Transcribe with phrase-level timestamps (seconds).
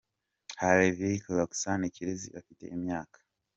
[0.61, 3.27] Hellevik Roxanne Kirezi: Afite imyaka,, cm.